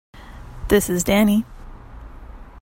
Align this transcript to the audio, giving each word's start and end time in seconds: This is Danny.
This 0.69 0.89
is 0.89 1.03
Danny. 1.03 1.45